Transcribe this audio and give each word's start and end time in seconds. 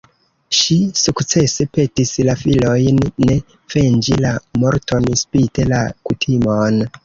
Ŝi 0.59 0.77
sukcese 1.01 1.67
petis 1.79 2.13
la 2.29 2.35
filojn 2.41 2.99
ne 3.27 3.37
venĝi 3.77 4.19
la 4.27 4.35
morton 4.65 5.09
spite 5.27 5.71
la 5.75 5.87
kutimon. 6.11 6.87